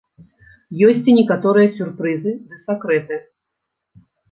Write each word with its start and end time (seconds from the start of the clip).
Ёсць 0.87 1.05
і 1.13 1.15
некаторыя 1.19 1.67
сюрпрызы 1.77 2.31
ды 2.47 2.61
сакрэты. 2.65 3.21